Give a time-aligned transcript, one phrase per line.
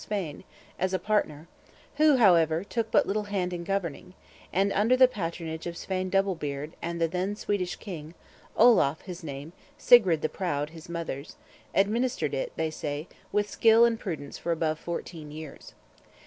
[0.03, 0.43] Svein,
[0.79, 1.47] as partner,
[1.97, 4.15] who, however, took but little hand in governing;
[4.51, 8.15] and, under the patronage of Svein Double Beard and the then Swedish king
[8.57, 11.35] (Olaf his name, Sigrid the Proud, his mother's),
[11.75, 15.75] administered it, they say, with skill and prudence for above fourteen years.